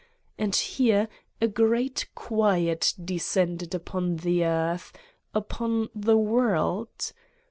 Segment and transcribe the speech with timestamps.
[0.35, 4.91] And here a great quiet descended upon the earth,
[5.31, 7.13] upon the world.